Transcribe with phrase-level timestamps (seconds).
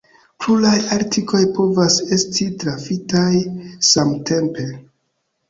[0.43, 3.29] Pluraj artikoj povas esti trafitaj
[3.93, 4.69] samtempe.